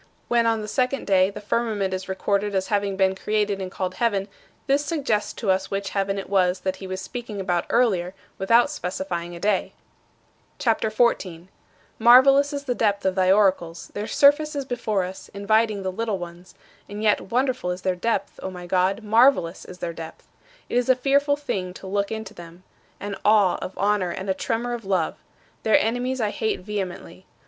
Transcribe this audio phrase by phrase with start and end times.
[0.29, 3.93] When, on the second day, the firmament is recorded as having been created and called
[3.93, 4.29] heaven,
[4.65, 8.71] this suggests to us which heaven it was that he was speaking about earlier, without
[8.71, 9.73] specifying a day.
[10.57, 11.49] CHAPTER XIV 17.
[11.99, 13.89] Marvelous is the depth of thy oracles.
[13.93, 16.55] Their surface is before us, inviting the little ones;
[16.89, 20.27] and yet wonderful is their depth, O my God, marvelous is their depth!
[20.67, 22.63] It is a fearful thing to look into them:
[22.99, 25.17] an awe of honor and a tremor of love.
[25.61, 27.27] Their enemies I hate vehemently.